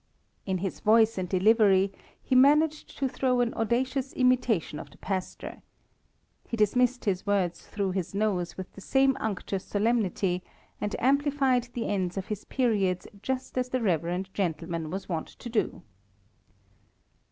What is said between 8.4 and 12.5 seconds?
with the same unctuous solemnity, and amplified the ends of his